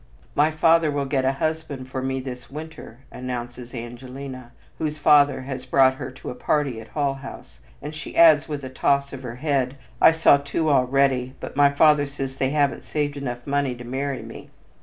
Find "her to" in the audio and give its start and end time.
5.93-6.31